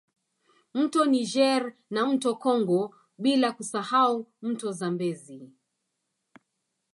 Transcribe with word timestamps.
Mto 0.77 1.01
Niger 1.13 1.63
na 1.93 2.01
mto 2.07 2.35
Congo 2.35 2.81
bila 3.23 3.51
kusahau 3.51 4.25
mto 4.41 4.71
Zambezi 4.71 5.39